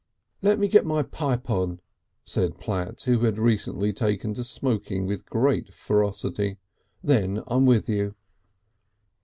[0.41, 1.79] "Lemme get my pipe on,"
[2.23, 6.57] said Platt, who had recently taken to smoking with great ferocity.
[7.03, 8.15] "Then I'm with you."